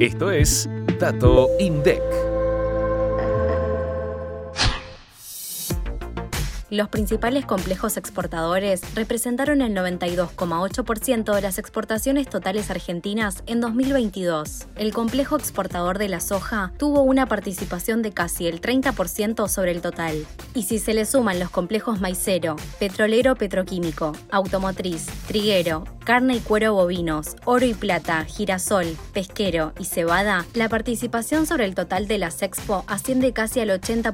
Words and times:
Esto 0.00 0.30
es 0.30 0.66
Dato 0.98 1.50
INDEC. 1.58 2.29
Los 6.70 6.88
principales 6.88 7.46
complejos 7.46 7.96
exportadores 7.96 8.82
representaron 8.94 9.60
el 9.60 9.74
92,8% 9.74 11.34
de 11.34 11.40
las 11.40 11.58
exportaciones 11.58 12.28
totales 12.28 12.70
argentinas 12.70 13.42
en 13.46 13.60
2022. 13.60 14.68
El 14.76 14.92
complejo 14.92 15.36
exportador 15.36 15.98
de 15.98 16.08
la 16.08 16.20
soja 16.20 16.72
tuvo 16.78 17.02
una 17.02 17.26
participación 17.26 18.02
de 18.02 18.12
casi 18.12 18.46
el 18.46 18.60
30% 18.60 19.48
sobre 19.48 19.72
el 19.72 19.80
total. 19.80 20.24
Y 20.54 20.62
si 20.62 20.78
se 20.78 20.94
le 20.94 21.06
suman 21.06 21.40
los 21.40 21.50
complejos 21.50 22.00
maicero, 22.00 22.54
petrolero 22.78 23.34
petroquímico, 23.34 24.12
automotriz, 24.30 25.06
triguero, 25.26 25.82
carne 26.04 26.36
y 26.36 26.40
cuero 26.40 26.74
bovinos, 26.74 27.34
oro 27.46 27.66
y 27.66 27.74
plata, 27.74 28.24
girasol, 28.24 28.96
pesquero 29.12 29.72
y 29.80 29.86
cebada, 29.86 30.46
la 30.54 30.68
participación 30.68 31.46
sobre 31.46 31.64
el 31.64 31.74
total 31.74 32.06
de 32.06 32.18
las 32.18 32.42
expo 32.42 32.84
asciende 32.86 33.32
casi 33.32 33.58
al 33.58 33.70
80%, 33.70 34.12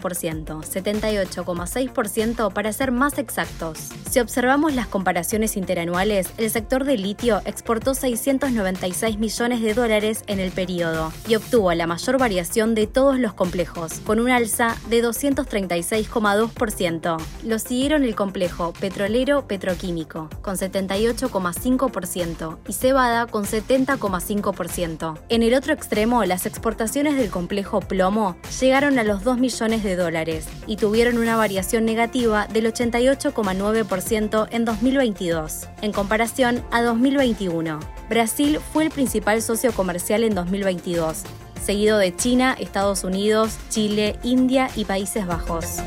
78,6% 0.63 2.46
para 2.51 2.73
ser 2.73 2.93
más 2.93 3.19
exactos. 3.19 3.89
Si 4.11 4.21
observamos 4.21 4.75
las 4.75 4.87
comparaciones 4.87 5.57
interanuales, 5.57 6.29
el 6.39 6.51
sector 6.51 6.85
de 6.85 6.97
litio 6.97 7.43
exportó 7.45 7.95
696 7.95 9.19
millones 9.19 9.61
de 9.61 9.75
dólares 9.75 10.23
en 10.27 10.41
el 10.41 10.53
periodo 10.53 11.13
y 11.29 11.35
obtuvo 11.35 11.75
la 11.75 11.87
mayor 11.87 12.17
variación 12.19 12.75
de 12.75 12.87
todos 12.87 13.19
los 13.19 13.35
complejos, 13.35 14.01
con 14.01 14.21
un 14.21 14.31
alza 14.31 14.77
de 14.89 15.05
236,2%. 15.05 17.19
Lo 17.45 17.59
siguieron 17.59 18.05
el 18.05 18.15
complejo 18.15 18.73
petrolero 18.79 19.47
petroquímico, 19.47 20.31
con 20.43 20.57
78,5%, 20.57 22.59
y 22.69 22.73
cebada, 22.73 23.27
con 23.27 23.45
70,5%. 23.45 25.19
En 25.29 25.43
el 25.43 25.55
otro 25.55 25.73
extremo, 25.73 26.25
las 26.25 26.47
exportaciones 26.47 27.17
del 27.17 27.31
complejo 27.31 27.81
plomo 27.81 28.37
llegaron 28.61 28.99
a 28.99 29.05
los 29.05 29.25
2 29.25 29.39
millones 29.39 29.83
de 29.83 29.97
dólares 29.97 30.47
y 30.67 30.77
tuvieron 30.77 31.19
una 31.19 31.37
variación 31.37 31.85
negativa 31.85 32.36
del 32.45 32.67
88,9% 32.67 34.49
en 34.51 34.65
2022, 34.67 35.69
en 35.81 35.93
comparación 35.93 36.63
a 36.71 36.83
2021. 36.83 37.81
Brasil 38.11 38.59
fue 38.73 38.85
el 38.85 38.91
principal 38.91 39.41
socio 39.41 39.73
comercial 39.73 40.23
en 40.25 40.35
2022, 40.35 41.23
seguido 41.65 41.97
de 41.97 42.15
China, 42.15 42.55
Estados 42.61 43.03
Unidos, 43.03 43.57
Chile, 43.71 44.17
India 44.23 44.69
y 44.77 44.85
Países 44.85 45.27
Bajos. 45.27 45.79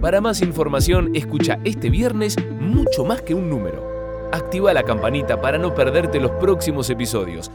Para 0.00 0.20
más 0.20 0.42
información, 0.42 1.12
escucha 1.14 1.60
este 1.64 1.90
viernes 1.90 2.36
mucho 2.58 3.04
más 3.04 3.22
que 3.22 3.34
un 3.34 3.48
número. 3.48 4.28
Activa 4.32 4.74
la 4.74 4.82
campanita 4.82 5.40
para 5.40 5.58
no 5.58 5.74
perderte 5.74 6.18
los 6.18 6.32
próximos 6.32 6.90
episodios 6.90 7.50